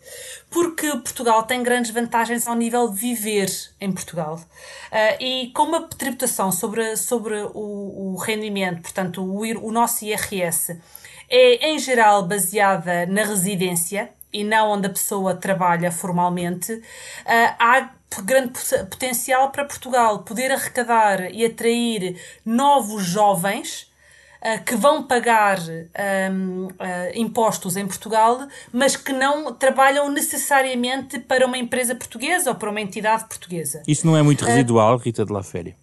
[0.51, 3.49] Porque Portugal tem grandes vantagens ao nível de viver
[3.82, 4.36] em Portugal.
[4.36, 10.80] Uh, e com uma tributação sobre, sobre o, o rendimento, portanto, o, o nosso IRS,
[11.27, 16.84] é em geral baseada na residência, e não onde a pessoa trabalha formalmente, uh,
[17.58, 17.89] há
[18.23, 18.53] grande
[18.89, 23.91] potencial para Portugal poder arrecadar e atrair novos jovens
[24.41, 25.59] uh, que vão pagar
[26.31, 26.69] um, uh,
[27.13, 32.81] impostos em Portugal, mas que não trabalham necessariamente para uma empresa portuguesa ou para uma
[32.81, 33.83] entidade portuguesa.
[33.87, 35.75] Isso não é muito residual, Rita de la Féria?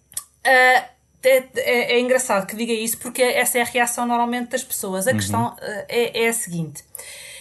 [0.43, 0.85] É,
[1.23, 5.07] é, é, engraçado que diga isso porque essa é a reação normalmente das pessoas.
[5.07, 5.17] A uhum.
[5.17, 6.83] questão é, é, a seguinte: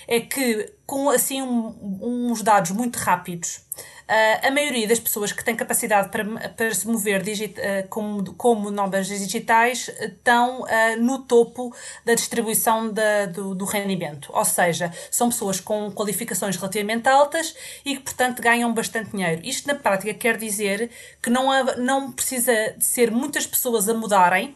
[0.09, 1.75] é que com assim um,
[2.31, 3.61] uns dados muito rápidos
[4.07, 8.35] Uh, a maioria das pessoas que têm capacidade para, para se mover digit, uh, como,
[8.35, 10.67] como nómadas digitais estão uh,
[11.01, 14.31] no topo da distribuição da, do, do, rendimento.
[14.35, 19.41] Ou seja, são pessoas com qualificações relativamente altas e que, portanto, ganham bastante dinheiro.
[19.43, 20.91] Isto, na prática, quer dizer
[21.23, 24.55] que não, há, não precisa de ser muitas pessoas a mudarem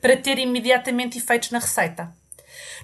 [0.00, 2.17] para ter imediatamente efeitos na receita.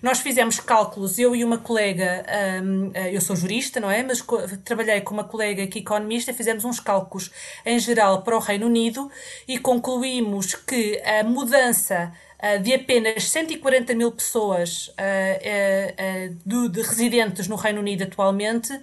[0.03, 2.25] Nós fizemos cálculos, eu e uma colega,
[2.63, 4.03] um, eh, eu sou jurista, não é?
[4.03, 4.25] Mas
[4.65, 7.31] trabalhei com uma colega que economista, fizemos uns cálculos
[7.65, 9.11] em geral para o Reino Unido
[9.49, 12.13] e concluímos que a mudança
[12.63, 18.79] de apenas 140 mil pessoas uh, uh, de, de, residentes no Reino Unido atualmente,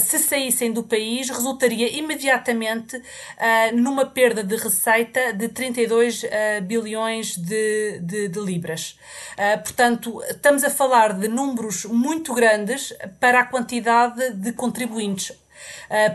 [0.00, 3.00] se saíssem do país, resultaria imediatamente
[3.74, 6.24] numa perda de receita de 32
[6.64, 8.98] bilhões de, de, de libras.
[9.64, 15.32] portanto, estamos a falar de números muito grandes para a quantidade de contribuintes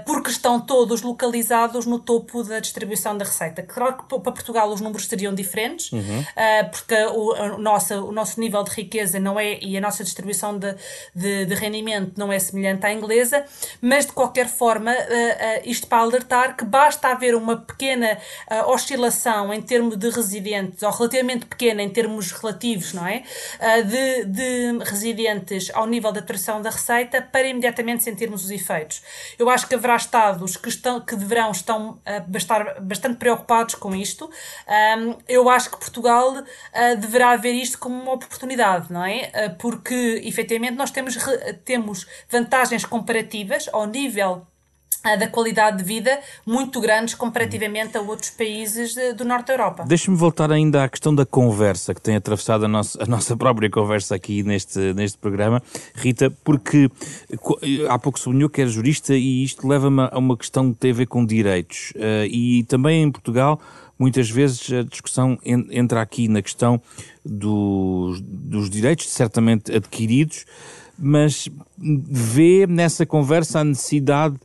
[0.06, 3.62] porque estão todos localizados no topo da distribuição da receita.
[3.64, 6.26] Claro que para Portugal os números seriam diferentes, uhum.
[6.36, 10.58] Eh, porque o, nossa, o nosso nível de riqueza não é, e a nossa distribuição
[10.58, 10.76] de,
[11.16, 13.46] de, de rendimento não é semelhante à inglesa,
[13.82, 18.18] mas de qualquer forma, eh, isto para alertar que basta haver uma pequena
[18.68, 23.24] oscilação em termos de residentes, ou relativamente pequena em termos relativos, não é?
[23.84, 29.02] De, de residentes ao nível da atração da receita para imediatamente sentirmos os efeitos.
[29.38, 33.96] Eu acho que haverá Estados que, estão, que deverão estão uh, estar bastante preocupados com
[33.96, 34.30] isto.
[34.68, 39.32] Um, eu acho que Portugal uh, deverá ver isto como uma oportunidade, não é?
[39.34, 41.18] Uh, porque, efetivamente, nós temos,
[41.64, 44.46] temos vantagens comparativas ao nível
[45.16, 49.86] da qualidade de vida muito grandes comparativamente a outros países do Norte da Europa.
[49.88, 53.70] Deixe-me voltar ainda à questão da conversa que tem atravessado a nossa, a nossa própria
[53.70, 55.62] conversa aqui neste, neste programa,
[55.96, 56.90] Rita, porque
[57.90, 60.96] há pouco sublinhou que era jurista e isto leva-me a uma questão que tem a
[60.96, 61.92] ver com direitos.
[61.96, 63.60] Uh, e também em Portugal,
[63.98, 66.82] muitas vezes a discussão entra aqui na questão
[67.26, 70.46] dos, dos direitos certamente adquiridos,
[70.98, 74.36] mas vê nessa conversa a necessidade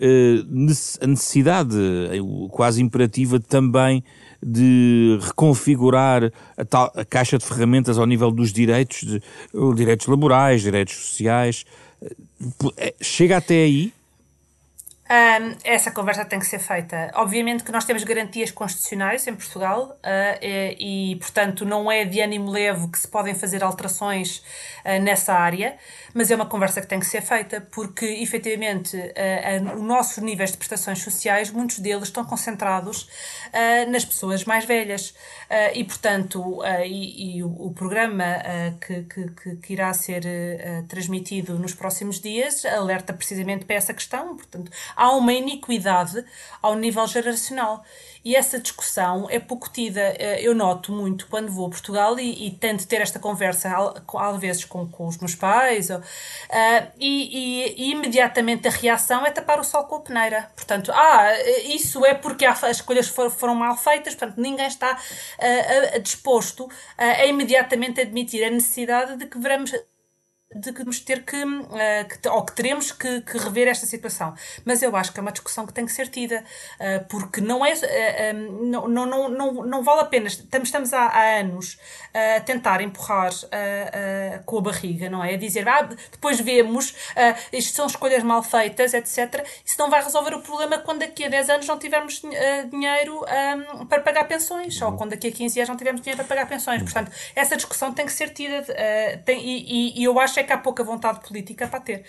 [0.00, 2.18] a necessidade eh,
[2.50, 4.02] quase imperativa também
[4.44, 9.22] de reconfigurar a, tal, a caixa de ferramentas ao nível dos direitos, de,
[9.76, 11.64] direitos laborais, direitos sociais.
[12.76, 13.92] Eh, chega até aí?
[15.10, 17.10] Um, essa conversa tem que ser feita.
[17.16, 22.20] Obviamente que nós temos garantias constitucionais em Portugal uh, e, e, portanto, não é de
[22.20, 25.76] ânimo leve que se podem fazer alterações uh, nessa área,
[26.14, 30.52] mas é uma conversa que tem que ser feita porque, efetivamente, uh, os nossos níveis
[30.52, 33.08] de prestações sociais, muitos deles estão concentrados
[33.88, 35.14] nas pessoas mais velhas
[35.74, 38.24] e, portanto, e, e o, o, programa
[38.80, 40.22] que, que, que, irá ser
[40.88, 44.36] transmitido nos próximos dias alerta precisamente para essa questão.
[44.36, 44.70] Portanto,
[45.02, 46.24] há uma iniquidade
[46.62, 47.84] ao nível geracional.
[48.24, 50.00] E essa discussão é pouco tida.
[50.00, 53.68] Eh, eu noto muito quando vou a Portugal e, e tento ter esta conversa,
[54.16, 56.02] às vezes, com, com os meus pais, ou, uh,
[57.00, 60.48] e, e, e, imediatamente a reação é tapar o sol com a peneira.
[60.54, 61.32] Portanto, ah,
[61.64, 67.26] isso é porque as escolhas foram, foram mal feitas, portanto, ninguém está uh, disposto a
[67.26, 69.72] imediatamente admitir a necessidade de que veremos
[70.54, 71.68] de que vamos ter que, uh,
[72.08, 74.34] que ou que teremos que, que, rever esta situação.
[74.64, 76.44] Mas eu acho que é uma discussão que tem que ser tida,
[76.78, 81.06] uh, porque não é, uh, não, não, não, não, vale a pena, estamos, estamos há,
[81.06, 81.78] há anos
[82.14, 83.30] a tentar empurrar
[84.44, 85.34] com a barriga, não é?
[85.34, 86.94] A dizer, ah, depois vemos,
[87.52, 89.46] isto são escolhas mal feitas, etc.
[89.64, 92.22] Isso não vai resolver o problema quando daqui a 10 anos não tivermos
[92.70, 93.24] dinheiro
[93.88, 96.82] para pagar pensões, ou quando daqui a 15 anos não tivermos dinheiro para pagar pensões.
[96.82, 98.62] Portanto, essa discussão tem que ser tida,
[99.24, 102.04] tem, e, e eu acho é que há pouca vontade política para ter.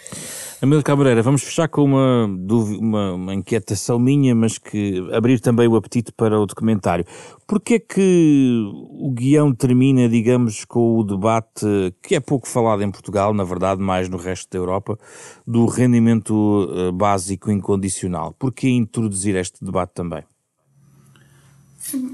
[0.62, 5.76] Amílio Cabreira, vamos fechar com uma, uma, uma inquietação minha, mas que abrir também o
[5.76, 7.06] apetite para o documentário.
[7.48, 11.66] Porquê é que o guião termina, digamos, com o debate,
[12.02, 14.98] que é pouco falado em Portugal, na verdade, mais no resto da Europa,
[15.46, 18.34] do rendimento eh, básico incondicional?
[18.40, 20.24] Porquê introduzir este debate também?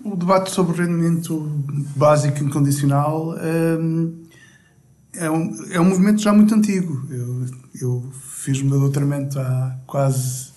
[0.03, 1.39] O debate sobre o rendimento
[1.95, 3.35] básico incondicional
[3.79, 4.28] hum,
[5.19, 7.05] é um, é um movimento já muito antigo.
[7.09, 7.45] Eu,
[7.81, 10.49] eu fiz o meu doutoramento há quase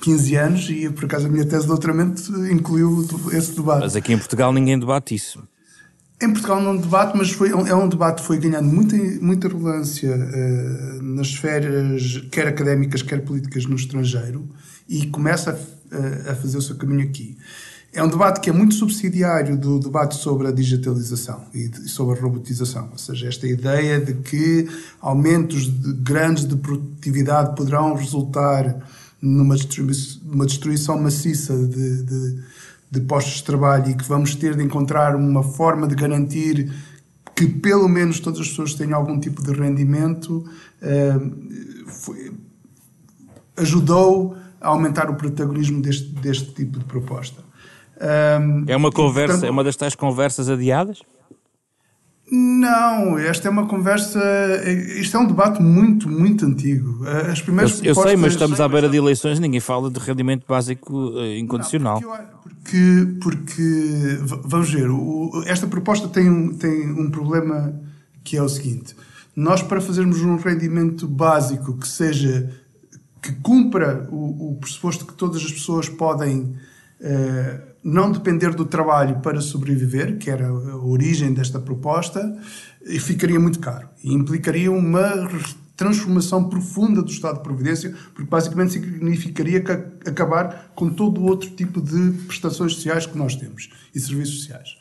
[0.00, 3.80] 15 anos e, por acaso, a minha tese de doutoramento incluiu esse debate.
[3.80, 5.42] Mas aqui em Portugal ninguém debate isso.
[6.22, 10.14] Em Portugal não debate, mas foi, é um debate que foi ganhando muita, muita relevância
[10.14, 14.48] uh, nas esferas, quer académicas, quer políticas no estrangeiro,
[14.88, 15.58] e começa
[15.90, 17.36] a, a, fazer o seu caminho aqui.
[17.92, 22.22] É um debate que é muito subsidiário do debate sobre a digitalização e sobre a
[22.22, 24.66] robotização, ou seja, esta ideia de que
[25.00, 28.76] aumentos de, grandes de produtividade poderão resultar
[29.20, 32.42] numa destruição, maciça de, de
[32.92, 36.70] de postos de trabalho e que vamos ter de encontrar uma forma de garantir
[37.34, 40.44] que pelo menos todas as pessoas tenham algum tipo de rendimento,
[40.82, 42.32] uh, foi,
[43.56, 47.42] ajudou a aumentar o protagonismo deste, deste tipo de proposta.
[48.02, 51.00] Um, é uma conversa, portanto, é uma das tais conversas adiadas?
[52.34, 54.18] Não, esta é uma conversa.
[54.98, 57.06] Isto é um debate muito, muito antigo.
[57.30, 60.00] As primeiras eu, eu sei, mas estamos à beira de eleições e ninguém fala de
[60.00, 62.00] rendimento básico eh, incondicional.
[62.00, 64.88] Não, porque, porque, vamos ver,
[65.46, 67.78] esta proposta tem um, tem um problema
[68.24, 68.96] que é o seguinte:
[69.36, 72.50] nós, para fazermos um rendimento básico que seja.
[73.20, 76.56] que cumpra o, o pressuposto que todas as pessoas podem.
[76.98, 82.36] Uh, não depender do trabalho para sobreviver, que era a origem desta proposta,
[83.00, 85.28] ficaria muito caro e implicaria uma
[85.76, 89.58] transformação profunda do Estado de Providência, porque basicamente significaria
[90.06, 94.76] acabar com todo o outro tipo de prestações sociais que nós temos e serviços sociais.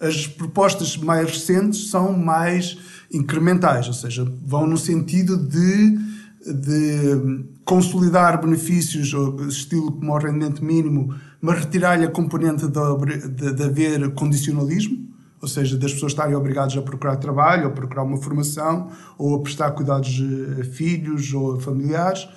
[0.00, 2.78] As propostas mais recentes são mais
[3.12, 5.98] incrementais, ou seja, vão no sentido de,
[6.46, 9.12] de consolidar benefícios,
[9.48, 15.08] estilo como o rendimento mínimo, mas retirar-lhe a componente de, de, de haver condicionalismo,
[15.40, 19.40] ou seja, das pessoas estarem obrigadas a procurar trabalho, ou procurar uma formação, ou a
[19.40, 20.22] prestar cuidados
[20.60, 22.28] a filhos ou a familiares,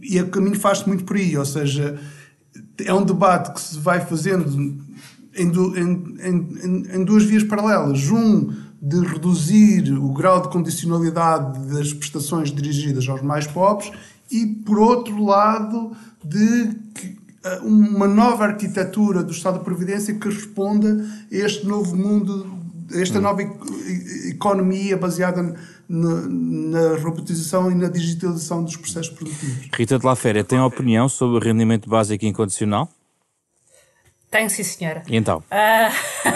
[0.00, 1.98] e o caminho faz-se muito por aí, ou seja,
[2.84, 4.48] é um debate que se vai fazendo
[5.34, 8.08] em, em, em, em duas vias paralelas.
[8.10, 8.52] Um,
[8.86, 13.90] de reduzir o grau de condicionalidade das prestações dirigidas aos mais pobres
[14.30, 15.90] e, por outro lado,
[16.24, 16.70] de
[17.42, 22.46] eh, uma nova arquitetura do Estado de Previdência que responda a este novo mundo,
[22.94, 23.22] a esta hum.
[23.22, 23.42] nova
[24.28, 25.42] economia baseada
[25.88, 29.68] na, na, robotização e na digitalização dos processos produtivos.
[29.76, 32.88] Rita de La Féria, tem opinião sobre o rendimento básico incondicional?
[34.36, 35.02] Tenho, sim, senhora.
[35.08, 35.38] E então?
[35.38, 36.26] Uh...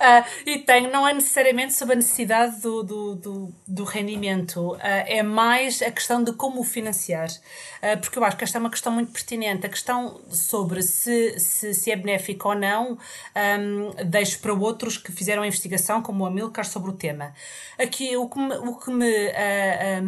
[0.00, 4.78] Uh, e tenho, não é necessariamente sobre a necessidade do, do, do, do rendimento, uh,
[4.80, 7.28] é mais a questão de como o financiar.
[8.02, 9.64] Porque eu acho que esta é uma questão muito pertinente.
[9.64, 12.98] A questão sobre se, se, se é benéfico ou não,
[13.58, 17.32] um, deixo para outros que fizeram a investigação, como o Amilcar, sobre o tema.
[17.78, 19.32] Aqui, o que me, o que me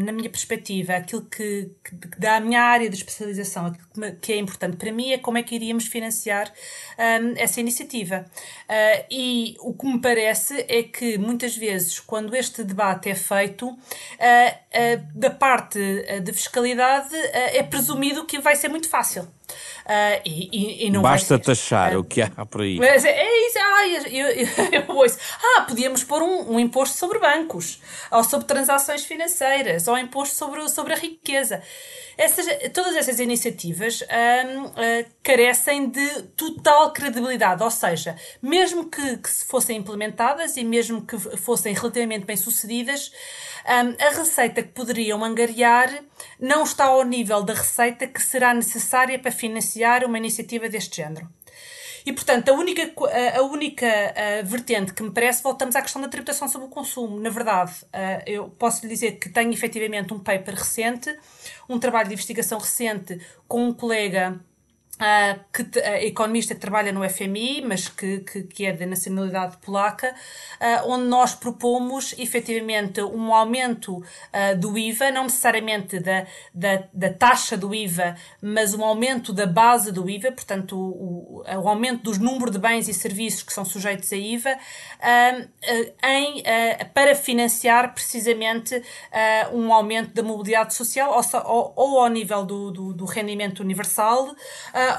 [0.04, 4.12] na minha perspectiva, aquilo que, que, dá a minha área de especialização, aquilo que, me,
[4.12, 6.52] que, é importante para mim é como é que iríamos financiar
[6.98, 8.24] um, essa iniciativa.
[9.10, 13.74] e o que me parece é que muitas vezes, quando este debate é feito, uh,
[13.74, 15.78] uh, da parte
[16.22, 19.28] de fiscalidade é presumido que vai ser muito fácil.
[19.84, 22.78] Uh, e, e, não Basta taxar uh, o que há por aí.
[22.78, 24.48] Mas é, é isso, ah, eu, eu,
[24.88, 25.18] eu, ouço.
[25.42, 27.80] Ah, podíamos pôr um, um, imposto sobre bancos,
[28.10, 31.62] ou sobre transações financeiras, ou imposto sobre, sobre a riqueza.
[32.16, 39.78] Essas, todas essas iniciativas uh, carecem de total credibilidade, ou seja, mesmo que, que fossem
[39.78, 43.10] implementadas e mesmo que fossem relativamente bem sucedidas,
[43.64, 45.88] um, a receita que poderiam angariar
[46.38, 51.28] não está ao nível da receita que será necessária para financiar uma iniciativa deste género.
[52.04, 52.82] E, portanto, a única,
[53.36, 57.20] a única a vertente que me parece, voltamos à questão da tributação sobre o consumo.
[57.20, 57.72] Na verdade,
[58.26, 61.16] eu posso lhe dizer que tenho efetivamente um paper recente,
[61.68, 64.40] um trabalho de investigação recente com um colega
[65.02, 69.56] Uh, que, uh, economista que trabalha no FMI, mas que, que, que é de nacionalidade
[69.56, 70.14] polaca,
[70.60, 76.24] uh, onde nós propomos efetivamente um aumento uh, do IVA, não necessariamente da,
[76.54, 81.62] da, da, taxa do IVA, mas um aumento da base do IVA, portanto, o, o,
[81.64, 84.56] o aumento dos números de bens e serviços que são sujeitos a IVA,
[86.04, 86.44] em,
[86.94, 88.80] para financiar precisamente
[89.52, 94.32] um aumento da mobilidade social, ou, ou, ou ao nível do, do, do rendimento universal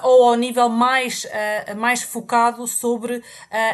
[0.03, 3.23] ou ao nível mais, uh, mais focado sobre uh,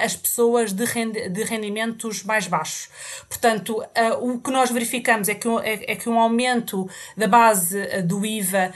[0.02, 0.86] as pessoas de,
[1.30, 2.90] de rendimentos mais baixos.
[3.28, 8.04] Portanto, uh, o que nós verificamos é que, é, é, que um aumento da base
[8.04, 8.74] do IVA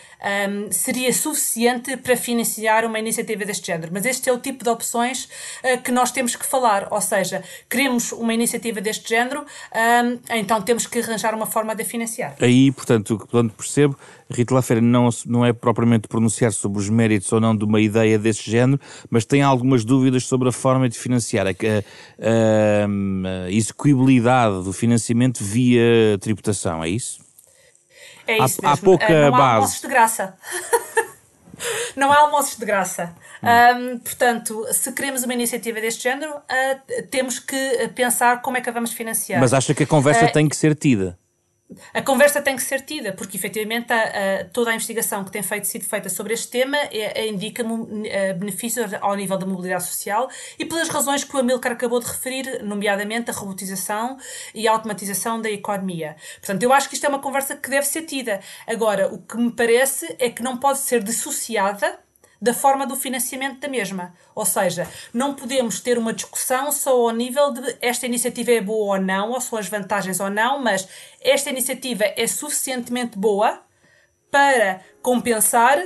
[0.49, 3.91] um, seria suficiente para financiar uma iniciativa deste género.
[3.93, 5.27] Mas este é o tipo de opções
[5.83, 10.85] que nós temos que falar, ou seja, queremos uma iniciativa deste género, um, então temos
[10.87, 12.35] que arranjar uma forma de financiar.
[12.39, 13.97] Aí, portanto, o que percebo,
[14.35, 18.17] Rita Lafera não, não é propriamente pronunciar sobre os méritos ou não de uma ideia
[18.17, 18.79] desse género,
[19.09, 22.85] mas tem algumas dúvidas sobre a forma de financiar, a, a,
[23.45, 27.23] a execuibilidade do financiamento via tributação, é isso?
[28.27, 28.73] É isso há, mesmo.
[28.73, 29.43] Há pouca não base.
[29.43, 30.37] Há almoços de graça.
[31.95, 33.15] não há almoços de graça.
[33.43, 38.69] Um, portanto, se queremos uma iniciativa deste género, uh, temos que pensar como é que
[38.69, 39.39] a vamos financiar.
[39.39, 41.17] Mas acha que a conversa uh, tem que ser tida?
[41.93, 44.01] A conversa tem que ser tida, porque efetivamente a,
[44.41, 47.63] a, toda a investigação que tem feito, sido feita sobre este tema é, é, indica
[48.37, 52.63] benefícios ao nível da mobilidade social e pelas razões que o Amilcar acabou de referir,
[52.63, 54.17] nomeadamente a robotização
[54.53, 56.15] e a automatização da economia.
[56.39, 58.39] Portanto, eu acho que isto é uma conversa que deve ser tida.
[58.67, 62.02] Agora, o que me parece é que não pode ser dissociada
[62.43, 64.13] da forma do financiamento da mesma.
[64.35, 68.97] Ou seja, não podemos ter uma discussão só ao nível de esta iniciativa é boa
[68.97, 70.85] ou não, ou são as vantagens ou não, mas
[71.21, 73.61] esta iniciativa é suficientemente boa
[74.29, 75.81] para compensar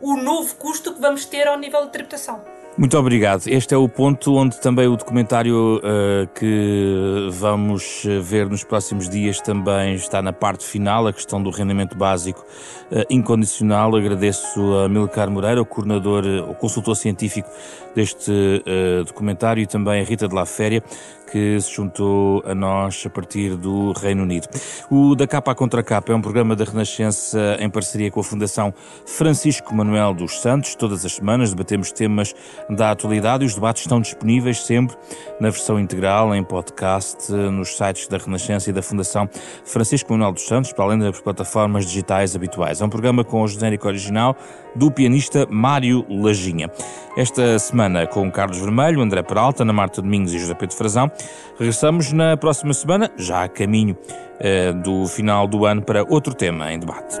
[0.00, 2.59] o novo custo que vamos ter ao nível de tributação.
[2.80, 3.42] Muito obrigado.
[3.46, 9.06] Este é o ponto onde também o documentário uh, que vamos eh, ver nos próximos
[9.06, 12.42] dias também está na parte final, a questão do rendimento básico
[12.90, 13.94] uh, incondicional.
[13.94, 17.50] Agradeço a Milcar Moreira, o coordenador, o consultor científico
[17.94, 20.82] deste uh, documentário, e também a Rita de La Féria,
[21.30, 24.48] que se juntou a nós a partir do Reino Unido.
[24.90, 28.24] O Da Capa à Contra Capa é um programa da Renascença em parceria com a
[28.24, 28.74] Fundação
[29.06, 30.74] Francisco Manuel dos Santos.
[30.74, 32.34] Todas as semanas debatemos temas
[32.68, 34.96] da atualidade e os debates estão disponíveis sempre
[35.38, 39.28] na versão integral, em podcast, nos sites da Renascença e da Fundação
[39.64, 42.80] Francisco Manuel dos Santos, para além das plataformas digitais habituais.
[42.80, 44.36] É um programa com o genérico original
[44.74, 46.70] do pianista Mário Lajinha.
[47.16, 51.10] Esta semana com Carlos Vermelho, André Peralta, Ana Marta Domingos e José Pedro Frazão.
[51.58, 53.96] Regressamos na próxima semana, já a caminho
[54.38, 57.16] eh, do final do ano, para outro tema em debate.